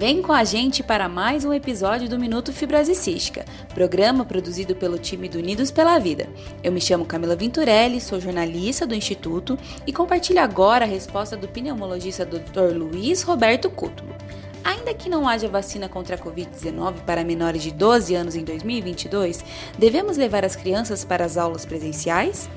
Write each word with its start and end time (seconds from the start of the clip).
Vem 0.00 0.22
com 0.22 0.32
a 0.32 0.44
gente 0.44 0.82
para 0.82 1.10
mais 1.10 1.44
um 1.44 1.52
episódio 1.52 2.08
do 2.08 2.18
Minuto 2.18 2.54
Fibrose 2.54 2.94
Cística, 2.94 3.44
programa 3.74 4.24
produzido 4.24 4.74
pelo 4.74 4.98
time 4.98 5.28
do 5.28 5.36
Unidos 5.36 5.70
pela 5.70 5.98
Vida. 5.98 6.26
Eu 6.64 6.72
me 6.72 6.80
chamo 6.80 7.04
Camila 7.04 7.36
Venturelli, 7.36 8.00
sou 8.00 8.18
jornalista 8.18 8.86
do 8.86 8.94
Instituto 8.94 9.58
e 9.86 9.92
compartilho 9.92 10.40
agora 10.40 10.86
a 10.86 10.88
resposta 10.88 11.36
do 11.36 11.46
pneumologista 11.46 12.24
Dr. 12.24 12.74
Luiz 12.74 13.20
Roberto 13.20 13.68
Cútulo. 13.68 14.14
Ainda 14.64 14.94
que 14.94 15.10
não 15.10 15.28
haja 15.28 15.48
vacina 15.48 15.86
contra 15.86 16.16
a 16.16 16.18
Covid-19 16.18 17.02
para 17.04 17.22
menores 17.22 17.62
de 17.62 17.70
12 17.70 18.14
anos 18.14 18.34
em 18.34 18.42
2022, 18.42 19.44
devemos 19.78 20.16
levar 20.16 20.46
as 20.46 20.56
crianças 20.56 21.04
para 21.04 21.26
as 21.26 21.36
aulas 21.36 21.66
presenciais? 21.66 22.48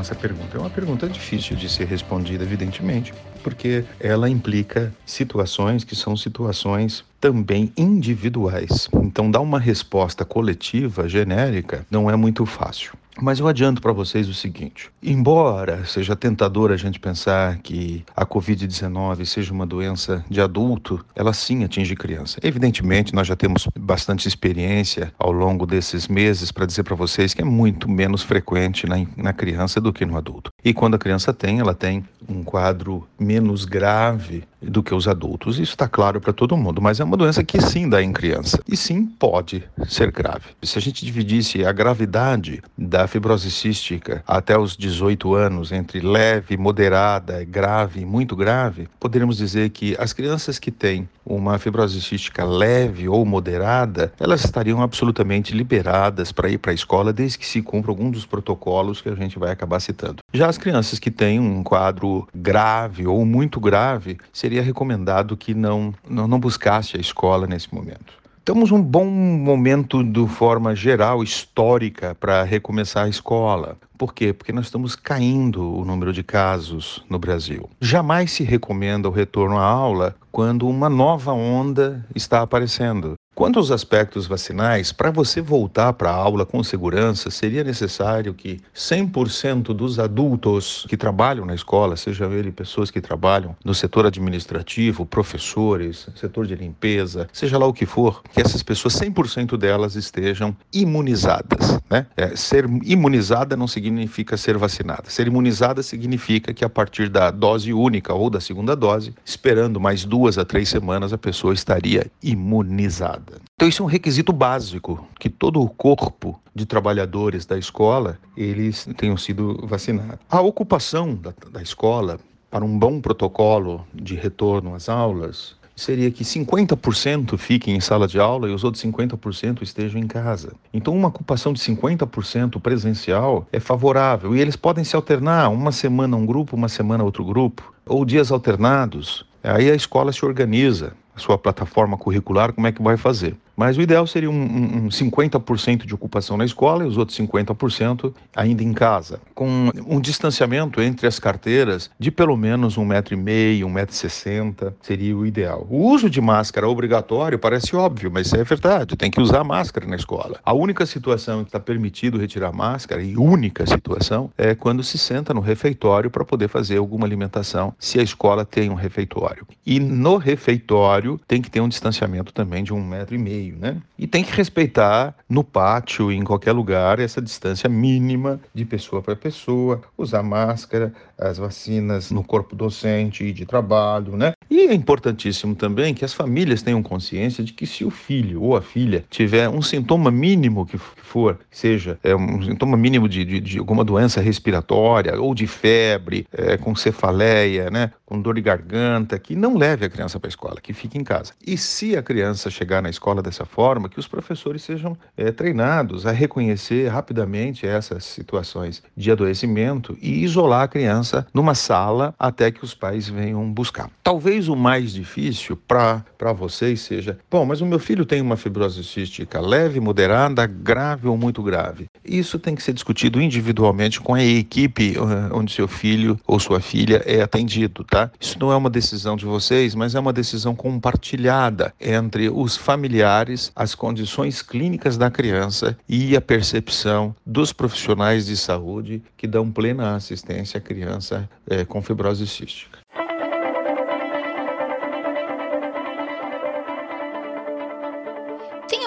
Essa 0.00 0.14
pergunta 0.14 0.56
é 0.56 0.60
uma 0.60 0.70
pergunta 0.70 1.08
difícil 1.08 1.56
de 1.56 1.68
ser 1.68 1.84
respondida, 1.86 2.42
evidentemente, 2.42 3.14
porque 3.42 3.84
ela 4.00 4.28
implica 4.28 4.94
situações 5.04 5.84
que 5.84 5.94
são 5.94 6.16
situações 6.16 7.04
também 7.20 7.72
individuais. 7.76 8.88
Então, 9.00 9.30
dar 9.30 9.40
uma 9.40 9.60
resposta 9.60 10.24
coletiva, 10.24 11.08
genérica, 11.08 11.86
não 11.90 12.10
é 12.10 12.16
muito 12.16 12.44
fácil. 12.46 12.92
Mas 13.20 13.38
eu 13.38 13.46
adianto 13.46 13.80
para 13.80 13.92
vocês 13.92 14.28
o 14.28 14.34
seguinte: 14.34 14.90
embora 15.02 15.84
seja 15.84 16.16
tentador 16.16 16.70
a 16.70 16.76
gente 16.76 16.98
pensar 16.98 17.58
que 17.58 18.04
a 18.16 18.24
Covid-19 18.24 19.24
seja 19.24 19.52
uma 19.52 19.66
doença 19.66 20.24
de 20.30 20.40
adulto, 20.40 21.04
ela 21.14 21.32
sim 21.32 21.64
atinge 21.64 21.94
criança. 21.94 22.38
Evidentemente, 22.42 23.14
nós 23.14 23.26
já 23.26 23.36
temos 23.36 23.68
bastante 23.78 24.26
experiência 24.26 25.12
ao 25.18 25.32
longo 25.32 25.66
desses 25.66 26.08
meses 26.08 26.50
para 26.50 26.66
dizer 26.66 26.82
para 26.84 26.96
vocês 26.96 27.34
que 27.34 27.42
é 27.42 27.44
muito 27.44 27.88
menos 27.88 28.22
frequente 28.22 28.86
na, 28.86 28.96
na 29.16 29.32
criança 29.32 29.80
do 29.80 29.92
que 29.92 30.06
no 30.06 30.16
adulto. 30.16 30.50
E 30.64 30.72
quando 30.72 30.94
a 30.94 30.98
criança 30.98 31.32
tem, 31.32 31.60
ela 31.60 31.74
tem 31.74 32.04
um 32.28 32.42
quadro 32.42 33.06
menos 33.18 33.64
grave 33.64 34.44
do 34.60 34.82
que 34.82 34.94
os 34.94 35.08
adultos. 35.08 35.58
Isso 35.58 35.72
está 35.72 35.88
claro 35.88 36.20
para 36.20 36.32
todo 36.32 36.56
mundo, 36.56 36.80
mas 36.80 37.00
é 37.00 37.04
uma 37.04 37.16
doença 37.16 37.42
que 37.42 37.60
sim 37.60 37.88
dá 37.88 38.02
em 38.02 38.12
criança 38.12 38.60
e 38.68 38.76
sim 38.76 39.06
pode 39.06 39.64
ser 39.88 40.10
grave. 40.10 40.50
Se 40.62 40.78
a 40.78 40.80
gente 40.80 41.04
dividisse 41.04 41.64
a 41.64 41.72
gravidade 41.72 42.62
da 42.78 43.06
fibrose 43.12 43.50
cística 43.50 44.24
até 44.26 44.58
os 44.58 44.74
18 44.74 45.34
anos, 45.34 45.70
entre 45.70 46.00
leve, 46.00 46.56
moderada, 46.56 47.44
grave 47.44 48.00
e 48.00 48.06
muito 48.06 48.34
grave, 48.34 48.88
poderíamos 48.98 49.36
dizer 49.36 49.68
que 49.68 49.94
as 49.98 50.14
crianças 50.14 50.58
que 50.58 50.70
têm 50.70 51.06
uma 51.24 51.58
fibrose 51.58 52.00
cística 52.00 52.42
leve 52.42 53.08
ou 53.08 53.24
moderada, 53.26 54.12
elas 54.18 54.44
estariam 54.44 54.82
absolutamente 54.82 55.54
liberadas 55.54 56.32
para 56.32 56.48
ir 56.48 56.56
para 56.56 56.70
a 56.70 56.74
escola 56.74 57.12
desde 57.12 57.38
que 57.38 57.46
se 57.46 57.60
cumpra 57.60 57.90
algum 57.90 58.10
dos 58.10 58.24
protocolos 58.24 59.02
que 59.02 59.10
a 59.10 59.14
gente 59.14 59.38
vai 59.38 59.50
acabar 59.50 59.78
citando. 59.80 60.16
Já 60.32 60.48
as 60.48 60.56
crianças 60.56 60.98
que 60.98 61.10
têm 61.10 61.38
um 61.38 61.62
quadro 61.62 62.26
grave 62.34 63.06
ou 63.06 63.26
muito 63.26 63.60
grave, 63.60 64.18
seria 64.32 64.62
recomendado 64.62 65.36
que 65.36 65.52
não, 65.52 65.94
não, 66.08 66.26
não 66.26 66.40
buscasse 66.40 66.96
a 66.96 67.00
escola 67.00 67.46
nesse 67.46 67.72
momento. 67.74 68.22
Temos 68.44 68.72
um 68.72 68.82
bom 68.82 69.04
momento 69.04 70.02
de 70.02 70.26
forma 70.26 70.74
geral, 70.74 71.22
histórica, 71.22 72.12
para 72.18 72.42
recomeçar 72.42 73.04
a 73.04 73.08
escola. 73.08 73.76
Por 73.96 74.12
quê? 74.12 74.32
Porque 74.32 74.52
nós 74.52 74.64
estamos 74.64 74.96
caindo 74.96 75.62
o 75.62 75.84
número 75.84 76.12
de 76.12 76.24
casos 76.24 77.04
no 77.08 77.20
Brasil. 77.20 77.70
Jamais 77.80 78.32
se 78.32 78.42
recomenda 78.42 79.08
o 79.08 79.12
retorno 79.12 79.56
à 79.58 79.64
aula 79.64 80.16
quando 80.32 80.68
uma 80.68 80.88
nova 80.88 81.32
onda 81.32 82.04
está 82.16 82.42
aparecendo. 82.42 83.14
Quanto 83.34 83.58
aos 83.58 83.70
aspectos 83.70 84.26
vacinais, 84.26 84.92
para 84.92 85.10
você 85.10 85.40
voltar 85.40 85.94
para 85.94 86.10
a 86.10 86.14
aula 86.14 86.44
com 86.44 86.62
segurança, 86.62 87.30
seria 87.30 87.64
necessário 87.64 88.34
que 88.34 88.60
100% 88.76 89.74
dos 89.74 89.98
adultos 89.98 90.84
que 90.86 90.98
trabalham 90.98 91.46
na 91.46 91.54
escola, 91.54 91.96
sejam 91.96 92.30
eles 92.30 92.52
pessoas 92.52 92.90
que 92.90 93.00
trabalham 93.00 93.56
no 93.64 93.74
setor 93.74 94.04
administrativo, 94.04 95.06
professores, 95.06 96.08
setor 96.14 96.46
de 96.46 96.54
limpeza, 96.54 97.26
seja 97.32 97.56
lá 97.56 97.64
o 97.64 97.72
que 97.72 97.86
for, 97.86 98.22
que 98.34 98.40
essas 98.40 98.62
pessoas, 98.62 98.94
100% 98.96 99.56
delas 99.56 99.96
estejam 99.96 100.54
imunizadas. 100.70 101.80
Né? 101.88 102.06
É, 102.14 102.36
ser 102.36 102.66
imunizada 102.84 103.56
não 103.56 103.66
significa 103.66 104.36
ser 104.36 104.58
vacinada. 104.58 105.04
Ser 105.08 105.26
imunizada 105.26 105.82
significa 105.82 106.52
que 106.52 106.66
a 106.66 106.68
partir 106.68 107.08
da 107.08 107.30
dose 107.30 107.72
única 107.72 108.12
ou 108.12 108.28
da 108.28 108.40
segunda 108.40 108.76
dose, 108.76 109.14
esperando 109.24 109.80
mais 109.80 110.04
duas 110.04 110.36
a 110.36 110.44
três 110.44 110.68
semanas, 110.68 111.14
a 111.14 111.18
pessoa 111.18 111.54
estaria 111.54 112.06
imunizada. 112.22 113.21
Então 113.54 113.68
isso 113.68 113.82
é 113.82 113.86
um 113.86 113.88
requisito 113.88 114.32
básico 114.32 115.06
que 115.18 115.28
todo 115.28 115.60
o 115.60 115.68
corpo 115.68 116.40
de 116.54 116.66
trabalhadores 116.66 117.46
da 117.46 117.58
escola 117.58 118.18
eles 118.36 118.88
tenham 118.96 119.16
sido 119.16 119.66
vacinados. 119.66 120.18
A 120.30 120.40
ocupação 120.40 121.14
da, 121.14 121.32
da 121.50 121.62
escola 121.62 122.18
para 122.50 122.64
um 122.64 122.78
bom 122.78 123.00
protocolo 123.00 123.86
de 123.94 124.14
retorno 124.14 124.74
às 124.74 124.88
aulas 124.88 125.56
seria 125.74 126.10
que 126.10 126.24
50% 126.24 127.36
fiquem 127.38 127.74
em 127.74 127.80
sala 127.80 128.06
de 128.06 128.18
aula 128.18 128.48
e 128.48 128.52
os 128.52 128.64
outros 128.64 128.84
50% 128.84 129.62
estejam 129.62 130.00
em 130.00 130.06
casa. 130.06 130.52
Então, 130.72 130.94
uma 130.94 131.08
ocupação 131.08 131.52
de 131.52 131.60
50% 131.60 132.60
presencial 132.60 133.46
é 133.52 133.58
favorável 133.58 134.36
e 134.36 134.40
eles 134.40 134.56
podem 134.56 134.84
se 134.84 134.94
alternar 134.94 135.48
uma 135.50 135.72
semana 135.72 136.16
um 136.16 136.26
grupo, 136.26 136.56
uma 136.56 136.68
semana 136.68 137.04
outro 137.04 137.24
grupo, 137.24 137.72
ou 137.86 138.04
dias 138.04 138.30
alternados. 138.30 139.24
Aí 139.42 139.70
a 139.70 139.74
escola 139.74 140.12
se 140.12 140.24
organiza 140.24 140.92
sua 141.22 141.38
plataforma 141.38 141.96
curricular, 141.96 142.52
como 142.52 142.66
é 142.66 142.72
que 142.72 142.82
vai 142.82 142.96
fazer. 142.96 143.36
Mas 143.62 143.78
o 143.78 143.80
ideal 143.80 144.04
seria 144.08 144.28
um, 144.28 144.42
um 144.42 144.88
50% 144.88 145.86
de 145.86 145.94
ocupação 145.94 146.36
na 146.36 146.44
escola 146.44 146.82
e 146.82 146.86
os 146.88 146.96
outros 146.96 147.16
50% 147.16 148.12
ainda 148.34 148.60
em 148.60 148.72
casa, 148.72 149.20
com 149.36 149.70
um 149.86 150.00
distanciamento 150.00 150.82
entre 150.82 151.06
as 151.06 151.20
carteiras 151.20 151.88
de 151.96 152.10
pelo 152.10 152.36
menos 152.36 152.76
um 152.76 152.84
metro 152.84 153.14
e 153.14 153.16
meio, 153.16 153.68
um 153.68 153.70
metro 153.70 153.94
e 153.94 153.96
sessenta 153.96 154.74
seria 154.82 155.16
o 155.16 155.24
ideal. 155.24 155.64
O 155.70 155.88
uso 155.92 156.10
de 156.10 156.20
máscara 156.20 156.68
obrigatório 156.68 157.38
parece 157.38 157.76
óbvio, 157.76 158.10
mas 158.12 158.32
é 158.32 158.42
verdade, 158.42 158.96
tem 158.96 159.12
que 159.12 159.20
usar 159.20 159.44
máscara 159.44 159.86
na 159.86 159.94
escola. 159.94 160.40
A 160.44 160.52
única 160.52 160.84
situação 160.84 161.44
que 161.44 161.50
está 161.50 161.60
permitido 161.60 162.18
retirar 162.18 162.50
máscara, 162.50 163.00
e 163.00 163.16
única 163.16 163.64
situação, 163.64 164.28
é 164.36 164.56
quando 164.56 164.82
se 164.82 164.98
senta 164.98 165.32
no 165.32 165.40
refeitório 165.40 166.10
para 166.10 166.24
poder 166.24 166.48
fazer 166.48 166.78
alguma 166.78 167.06
alimentação, 167.06 167.72
se 167.78 168.00
a 168.00 168.02
escola 168.02 168.44
tem 168.44 168.70
um 168.70 168.74
refeitório. 168.74 169.46
E 169.64 169.78
no 169.78 170.16
refeitório 170.16 171.20
tem 171.28 171.40
que 171.40 171.48
ter 171.48 171.60
um 171.60 171.68
distanciamento 171.68 172.32
também 172.32 172.64
de 172.64 172.74
um 172.74 172.84
metro 172.84 173.14
e 173.14 173.18
meio 173.52 173.74
né? 173.74 173.82
E 173.98 174.06
tem 174.06 174.24
que 174.24 174.34
respeitar 174.34 175.14
no 175.32 175.42
pátio, 175.42 176.12
em 176.12 176.22
qualquer 176.22 176.52
lugar, 176.52 176.98
essa 176.98 177.20
distância 177.20 177.66
mínima 177.66 178.38
de 178.52 178.66
pessoa 178.66 179.00
para 179.00 179.16
pessoa, 179.16 179.80
usar 179.96 180.22
máscara, 180.22 180.92
as 181.18 181.38
vacinas 181.38 182.10
no 182.10 182.22
corpo 182.22 182.54
docente 182.54 183.24
e 183.24 183.32
de 183.32 183.46
trabalho, 183.46 184.14
né? 184.14 184.32
E 184.50 184.60
é 184.60 184.74
importantíssimo 184.74 185.54
também 185.54 185.94
que 185.94 186.04
as 186.04 186.12
famílias 186.12 186.60
tenham 186.60 186.82
consciência 186.82 187.42
de 187.42 187.54
que 187.54 187.66
se 187.66 187.82
o 187.82 187.90
filho 187.90 188.42
ou 188.42 188.54
a 188.54 188.60
filha 188.60 189.04
tiver 189.08 189.48
um 189.48 189.62
sintoma 189.62 190.10
mínimo 190.10 190.66
que 190.66 190.76
for, 190.76 191.38
seja 191.50 191.98
é 192.02 192.14
um 192.14 192.42
sintoma 192.42 192.76
mínimo 192.76 193.08
de, 193.08 193.24
de, 193.24 193.40
de 193.40 193.58
alguma 193.58 193.84
doença 193.84 194.20
respiratória 194.20 195.18
ou 195.18 195.34
de 195.34 195.46
febre, 195.46 196.26
é, 196.30 196.58
com 196.58 196.74
cefaleia, 196.74 197.70
né, 197.70 197.92
com 198.04 198.20
dor 198.20 198.34
de 198.34 198.42
garganta, 198.42 199.18
que 199.18 199.34
não 199.34 199.56
leve 199.56 199.86
a 199.86 199.88
criança 199.88 200.20
para 200.20 200.28
a 200.28 200.30
escola, 200.30 200.60
que 200.60 200.74
fique 200.74 200.98
em 200.98 201.04
casa. 201.04 201.32
E 201.46 201.56
se 201.56 201.96
a 201.96 202.02
criança 202.02 202.50
chegar 202.50 202.82
na 202.82 202.90
escola 202.90 203.22
dessa 203.22 203.46
forma, 203.46 203.88
que 203.88 203.98
os 203.98 204.06
professores 204.06 204.62
sejam 204.62 204.96
é, 205.22 205.30
treinados 205.30 206.04
a 206.04 206.10
reconhecer 206.10 206.88
rapidamente 206.88 207.64
essas 207.64 208.04
situações 208.04 208.82
de 208.96 209.10
adoecimento 209.10 209.96
e 210.02 210.24
isolar 210.24 210.62
a 210.62 210.68
criança 210.68 211.24
numa 211.32 211.54
sala 211.54 212.12
até 212.18 212.50
que 212.50 212.64
os 212.64 212.74
pais 212.74 213.08
venham 213.08 213.52
buscar. 213.52 213.88
Talvez 214.02 214.48
o 214.48 214.56
mais 214.56 214.92
difícil 214.92 215.56
para 215.56 216.32
vocês 216.36 216.80
seja: 216.80 217.18
bom, 217.30 217.44
mas 217.44 217.60
o 217.60 217.66
meu 217.66 217.78
filho 217.78 218.04
tem 218.04 218.20
uma 218.20 218.36
fibrose 218.36 218.82
cística 218.82 219.40
leve, 219.40 219.78
moderada, 219.78 220.44
grave 220.46 221.06
ou 221.06 221.16
muito 221.16 221.42
grave. 221.42 221.86
Isso 222.04 222.38
tem 222.38 222.56
que 222.56 222.62
ser 222.62 222.72
discutido 222.72 223.22
individualmente 223.22 224.00
com 224.00 224.14
a 224.14 224.24
equipe 224.24 224.96
eh, 224.96 225.32
onde 225.32 225.52
seu 225.52 225.68
filho 225.68 226.18
ou 226.26 226.40
sua 226.40 226.60
filha 226.60 227.02
é 227.06 227.22
atendido, 227.22 227.84
tá? 227.84 228.10
Isso 228.18 228.38
não 228.40 228.50
é 228.50 228.56
uma 228.56 228.70
decisão 228.70 229.16
de 229.16 229.24
vocês, 229.24 229.74
mas 229.74 229.94
é 229.94 230.00
uma 230.00 230.12
decisão 230.12 230.54
compartilhada 230.54 231.72
entre 231.80 232.28
os 232.28 232.56
familiares, 232.56 233.52
as 233.54 233.74
condições 233.74 234.42
clínicas 234.42 234.96
da 234.96 235.11
criança 235.12 235.76
e 235.88 236.16
a 236.16 236.20
percepção 236.20 237.14
dos 237.24 237.52
profissionais 237.52 238.26
de 238.26 238.36
saúde 238.36 239.02
que 239.16 239.26
dão 239.26 239.50
plena 239.50 239.94
assistência 239.94 240.58
à 240.58 240.60
criança 240.60 241.28
é, 241.48 241.64
com 241.64 241.82
fibrose 241.82 242.26
cística. 242.26 242.81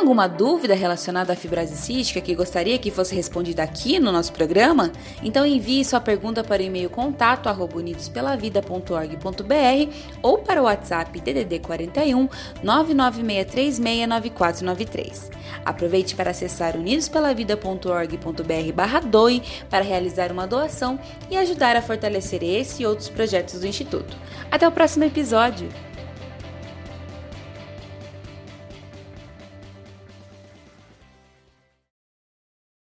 Alguma 0.05 0.27
dúvida 0.27 0.75
relacionada 0.75 1.33
à 1.33 1.35
fibrose 1.35 1.75
cística 1.75 2.21
que 2.21 2.35
gostaria 2.35 2.77
que 2.77 2.91
fosse 2.91 3.15
respondida 3.15 3.63
aqui 3.63 3.99
no 3.99 4.11
nosso 4.11 4.31
programa? 4.31 4.91
Então 5.23 5.43
envie 5.43 5.83
sua 5.83 5.99
pergunta 5.99 6.43
para 6.43 6.61
o 6.61 6.65
e-mail 6.65 6.91
contato 6.91 7.49
unidospelavida.org.br 7.73 9.93
ou 10.21 10.37
para 10.37 10.61
o 10.61 10.65
WhatsApp 10.65 11.19
DDD 11.19 11.57
41 11.57 12.29
996369493. 12.63 15.31
Aproveite 15.65 16.15
para 16.15 16.29
acessar 16.29 16.75
unidospelavida.org.br/doe 16.75 19.43
para 19.71 19.83
realizar 19.83 20.31
uma 20.31 20.45
doação 20.45 20.99
e 21.31 21.37
ajudar 21.37 21.75
a 21.75 21.81
fortalecer 21.81 22.43
esse 22.43 22.83
e 22.83 22.85
outros 22.85 23.09
projetos 23.09 23.59
do 23.59 23.65
instituto. 23.65 24.15
Até 24.51 24.67
o 24.67 24.71
próximo 24.71 25.05
episódio. 25.05 25.67